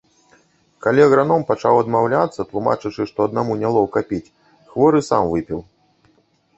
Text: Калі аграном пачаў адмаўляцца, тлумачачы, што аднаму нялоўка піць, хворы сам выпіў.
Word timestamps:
Калі 0.85 1.03
аграном 1.07 1.43
пачаў 1.49 1.75
адмаўляцца, 1.83 2.47
тлумачачы, 2.53 3.03
што 3.13 3.19
аднаму 3.31 3.61
нялоўка 3.63 3.99
піць, 4.11 4.27
хворы 4.75 4.99
сам 5.13 5.23
выпіў. 5.37 5.59